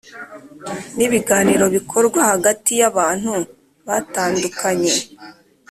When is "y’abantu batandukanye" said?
2.79-4.93